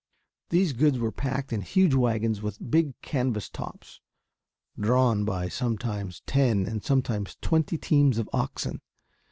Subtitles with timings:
[0.49, 3.99] These goods were packed in huge wagons with big canvas tops,
[4.75, 8.81] drawn by sometimes ten and sometimes twenty teams of oxen.